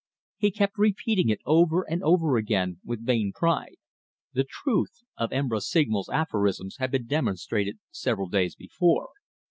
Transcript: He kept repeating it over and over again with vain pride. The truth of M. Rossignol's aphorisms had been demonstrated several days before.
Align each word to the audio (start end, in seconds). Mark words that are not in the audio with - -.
He 0.37 0.49
kept 0.49 0.79
repeating 0.79 1.29
it 1.29 1.41
over 1.45 1.83
and 1.87 2.01
over 2.01 2.35
again 2.35 2.79
with 2.83 3.05
vain 3.05 3.31
pride. 3.35 3.75
The 4.33 4.43
truth 4.43 5.03
of 5.15 5.31
M. 5.31 5.47
Rossignol's 5.49 6.09
aphorisms 6.09 6.77
had 6.77 6.89
been 6.89 7.05
demonstrated 7.05 7.77
several 7.91 8.27
days 8.27 8.55
before. 8.55 9.09